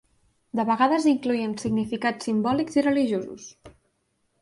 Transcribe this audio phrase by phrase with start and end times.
[0.59, 3.51] De vegades incloïen significats simbòlics i religiosos.